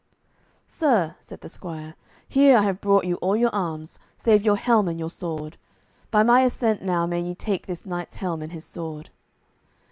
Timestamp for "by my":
6.09-6.41